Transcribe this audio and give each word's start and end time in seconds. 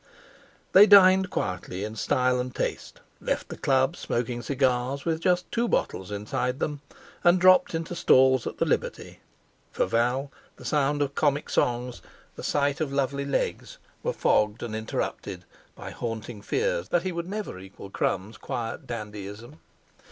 They 0.71 0.87
dined 0.87 1.29
quietly, 1.29 1.83
in 1.83 1.95
style 1.95 2.39
and 2.39 2.55
taste; 2.55 3.01
left 3.19 3.49
the 3.49 3.55
Club 3.55 3.95
smoking 3.95 4.41
cigars, 4.41 5.05
with 5.05 5.19
just 5.21 5.51
two 5.51 5.67
bottles 5.67 6.09
inside 6.09 6.57
them, 6.57 6.81
and 7.23 7.39
dropped 7.39 7.75
into 7.75 7.93
stalls 7.93 8.47
at 8.47 8.57
the 8.57 8.65
Liberty. 8.65 9.19
For 9.71 9.85
Val 9.85 10.31
the 10.55 10.65
sound 10.65 11.03
of 11.03 11.13
comic 11.13 11.51
songs, 11.51 12.01
the 12.35 12.41
sight 12.41 12.81
of 12.81 12.91
lovely 12.91 13.25
legs 13.25 13.77
were 14.01 14.11
fogged 14.11 14.63
and 14.63 14.75
interrupted 14.75 15.45
by 15.75 15.91
haunting 15.91 16.41
fears 16.41 16.89
that 16.89 17.03
he 17.03 17.11
would 17.11 17.29
never 17.29 17.59
equal 17.59 17.91
Crum's 17.91 18.37
quiet 18.37 18.87
dandyism. 18.87 19.59